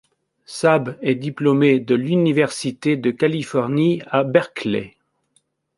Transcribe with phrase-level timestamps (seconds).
[0.47, 4.95] Sab est diplômé de l'Université de Californie à Berkeley.